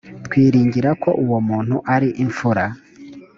[0.25, 2.63] twiringiraga ko uwo muntu ari imfura.